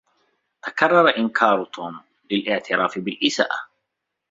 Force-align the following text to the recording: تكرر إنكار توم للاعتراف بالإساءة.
تكرر 0.63 1.17
إنكار 1.17 1.65
توم 1.65 2.01
للاعتراف 2.31 2.99
بالإساءة. 2.99 3.55